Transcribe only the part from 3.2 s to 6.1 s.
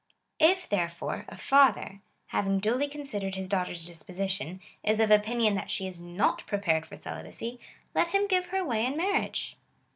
his daughter's disposition, is of opi nion that she is